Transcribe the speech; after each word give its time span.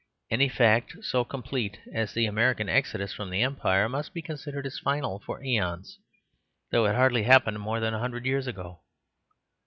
Any 0.31 0.49
fact 0.49 1.03
so 1.05 1.23
complete 1.23 1.79
as 1.93 2.15
the 2.15 2.25
American 2.25 2.67
exodus 2.67 3.13
from 3.13 3.29
the 3.29 3.43
Empire 3.43 3.87
must 3.87 4.15
be 4.15 4.23
considered 4.23 4.65
as 4.65 4.79
final 4.79 5.19
for 5.19 5.39
æons, 5.41 5.97
though 6.71 6.85
it 6.87 6.95
hardly 6.95 7.21
happened 7.21 7.59
more 7.59 7.79
than 7.79 7.93
a 7.93 7.99
hundred 7.99 8.25
years 8.25 8.47
ago. 8.47 8.79